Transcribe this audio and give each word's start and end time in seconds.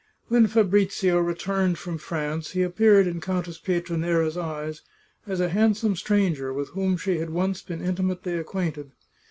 When 0.29 0.47
Fabrizio 0.47 1.19
returned 1.19 1.77
from 1.77 1.99
France 1.99 2.53
he 2.53 2.63
appeared 2.63 3.05
in 3.05 3.21
Countess 3.21 3.59
Pietranera's 3.59 4.35
eyes 4.35 4.81
as 5.27 5.39
a 5.39 5.49
handsome 5.49 5.95
stranger 5.95 6.51
with 6.51 6.69
whom 6.69 6.97
she 6.97 7.19
had 7.19 7.29
once 7.29 7.61
been 7.61 7.85
intimately 7.85 8.33
ac 8.33 8.45
quainted. 8.45 8.93